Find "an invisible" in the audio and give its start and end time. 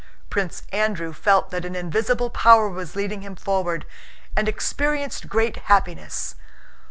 1.63-2.31